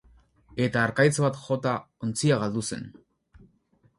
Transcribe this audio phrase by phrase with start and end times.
[0.67, 1.75] Eta harkaitz bat jota,
[2.07, 2.87] ontzia galdu zen.